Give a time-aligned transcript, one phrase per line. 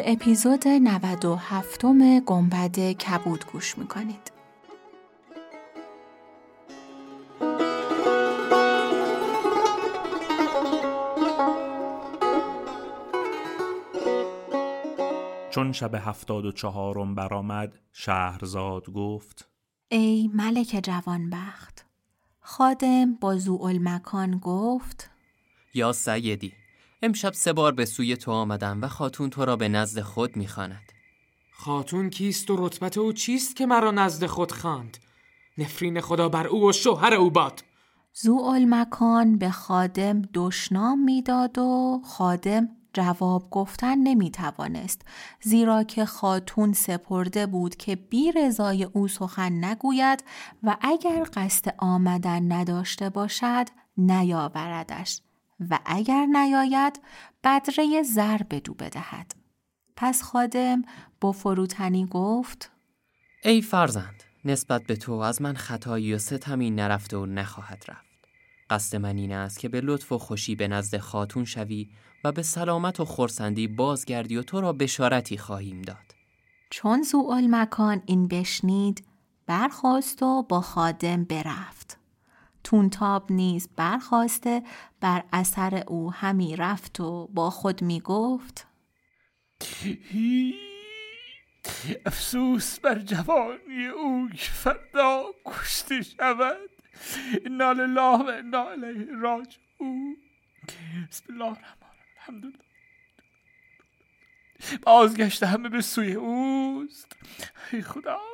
[0.00, 1.84] به اپیزود 97
[2.26, 4.32] گنبد کبود گوش می‌کنید.
[15.50, 19.48] چون شب هفتاد و چهارم برآمد شهرزاد گفت
[19.88, 21.86] ای ملک جوانبخت
[22.40, 23.38] خادم با
[23.82, 25.10] مکان گفت
[25.74, 26.52] یا سیدی
[27.02, 30.92] امشب سه بار به سوی تو آمدم و خاتون تو را به نزد خود می‌خواند.
[31.52, 34.98] خاتون کیست و رتبت او چیست که مرا نزد خود خواند؟
[35.58, 37.64] نفرین خدا بر او و شوهر او باد.
[38.68, 45.02] مکان به خادم دشنام می‌داد و خادم جواب گفتن نمی توانست
[45.42, 50.24] زیرا که خاتون سپرده بود که بی رضای او سخن نگوید
[50.62, 55.20] و اگر قصد آمدن نداشته باشد نیاوردش.
[55.70, 57.00] و اگر نیاید
[57.44, 59.34] بدره زر بدو بدهد
[59.96, 60.82] پس خادم
[61.20, 62.70] با فروتنی گفت
[63.44, 68.10] ای فرزند نسبت به تو از من خطایی و ستمی نرفته و نخواهد رفت
[68.70, 71.88] قصد من این است که به لطف و خوشی به نزد خاتون شوی
[72.24, 76.14] و به سلامت و خورسندی بازگردی و تو را بشارتی خواهیم داد.
[76.70, 79.04] چون زوال مکان این بشنید
[79.46, 81.79] برخواست و با خادم برفت.
[82.70, 84.62] تونتاب نیز برخواسته
[85.00, 88.66] بر اثر او همی رفت و با خود می گفت
[92.06, 96.70] افسوس بر جوانی او که فردا کشته شود.
[97.46, 100.16] انا لله و انا الیه راجعون.
[101.10, 102.64] بسم الله الرحمن الحمدلله.
[104.82, 107.16] بازگشت همه به سوی اوست.
[107.72, 108.29] ای خدا.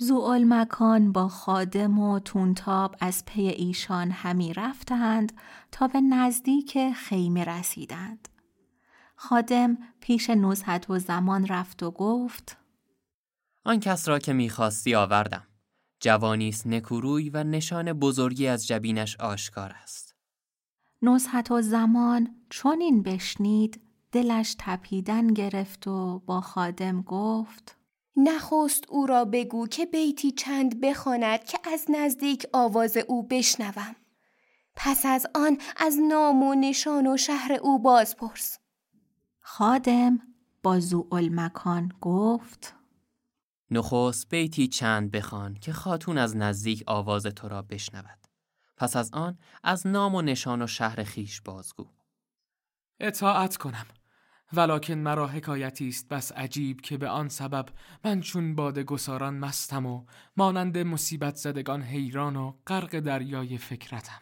[0.00, 5.32] زوال مکان با خادم و تونتاب از پی ایشان همی رفتند
[5.72, 8.28] تا به نزدیک خیمه رسیدند.
[9.16, 12.56] خادم پیش نزهت و زمان رفت و گفت
[13.64, 15.46] آن کس را که می‌خواستی آوردم.
[16.00, 20.14] جوانیست نکوروی و نشان بزرگی از جبینش آشکار است.
[21.02, 23.80] نزهت و زمان چون این بشنید
[24.12, 27.77] دلش تپیدن گرفت و با خادم گفت
[28.16, 33.96] نخست او را بگو که بیتی چند بخواند که از نزدیک آواز او بشنوم.
[34.76, 38.58] پس از آن از نام و نشان و شهر او بازپرس.
[39.40, 40.18] خادم
[40.62, 40.80] با
[41.12, 42.74] مکان گفت
[43.70, 48.18] نخست بیتی چند بخوان که خاتون از نزدیک آواز تو را بشنود.
[48.76, 51.86] پس از آن از نام و نشان و شهر خیش بازگو.
[53.00, 53.86] اطاعت کنم.
[54.52, 57.66] ولکن مرا حکایتی است بس عجیب که به آن سبب
[58.04, 60.04] من چون باد گساران مستم و
[60.36, 64.20] مانند مصیبت زدگان حیران و غرق دریای فکرتم.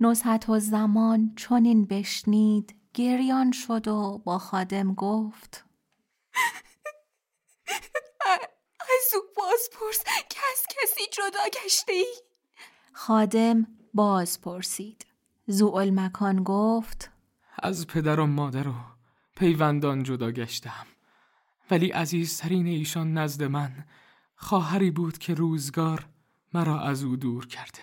[0.00, 5.64] نزهت و زمان چون این بشنید گریان شد و با خادم گفت.
[8.80, 12.14] از او بازپرس که از کسی جدا گشته ای؟
[12.92, 15.06] خادم باز پرسید
[15.46, 17.10] زوال مکان گفت.
[17.58, 18.74] از پدر و مادر و
[19.36, 20.86] پیوندان جدا گشتم.
[21.70, 23.84] ولی عزیزترین ایشان نزد من
[24.36, 26.06] خواهری بود که روزگار
[26.54, 27.78] مرا از او دور کرده.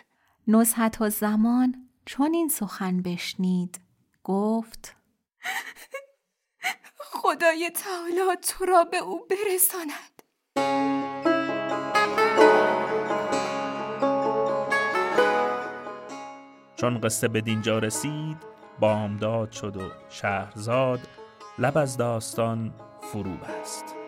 [0.48, 3.82] نزهت و زمان چون این سخن بشنید
[4.24, 4.96] گفت
[6.98, 10.22] خدای تعالی تو را به او برساند.
[16.76, 18.38] چون قصه به دینجا رسید
[18.80, 21.21] بامداد شد و شهرزاد
[21.62, 24.01] لب از داستان فرو بست